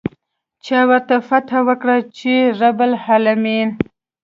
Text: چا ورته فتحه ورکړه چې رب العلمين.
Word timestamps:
چا 0.65 0.79
ورته 0.89 1.15
فتحه 1.27 1.59
ورکړه 1.67 1.95
چې 2.17 2.33
رب 2.59 2.77
العلمين. 2.87 3.69